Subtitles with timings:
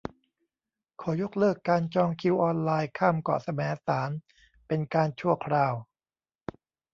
[1.01, 4.09] ขอยกเลิกการจองคิวออนไลน์ข้ามเกาะแสมสาร
[4.67, 5.73] เป็นการชั่วคราว